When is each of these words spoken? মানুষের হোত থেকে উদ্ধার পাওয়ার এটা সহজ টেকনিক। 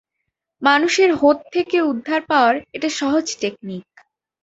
মানুষের 0.61 1.09
হোত 1.15 1.37
থেকে 1.53 1.77
উদ্ধার 1.81 2.21
পাওয়ার 2.21 2.55
এটা 2.73 2.89
সহজ 2.99 3.25
টেকনিক। 3.41 3.85